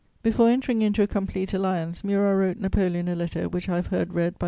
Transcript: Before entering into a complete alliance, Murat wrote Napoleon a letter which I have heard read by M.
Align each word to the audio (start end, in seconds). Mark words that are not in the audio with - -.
Before 0.23 0.49
entering 0.49 0.81
into 0.81 1.03
a 1.03 1.05
complete 1.07 1.53
alliance, 1.53 2.03
Murat 2.03 2.35
wrote 2.35 2.57
Napoleon 2.59 3.07
a 3.07 3.15
letter 3.15 3.47
which 3.47 3.69
I 3.69 3.75
have 3.75 3.85
heard 3.93 4.15
read 4.15 4.33
by 4.33 4.37
M. 4.37 4.39